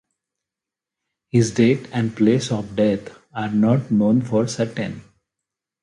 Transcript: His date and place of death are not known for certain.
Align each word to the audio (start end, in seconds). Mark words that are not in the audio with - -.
His 1.29 1.53
date 1.53 1.87
and 1.93 2.17
place 2.17 2.51
of 2.51 2.75
death 2.75 3.15
are 3.35 3.51
not 3.51 3.91
known 3.91 4.23
for 4.23 4.47
certain. 4.47 5.03